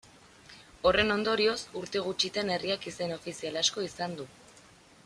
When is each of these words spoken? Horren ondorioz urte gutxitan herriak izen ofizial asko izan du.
Horren 0.89 1.15
ondorioz 1.15 1.59
urte 1.83 2.01
gutxitan 2.09 2.51
herriak 2.57 2.89
izen 2.93 3.17
ofizial 3.19 3.63
asko 3.65 3.89
izan 3.93 4.19
du. 4.23 4.29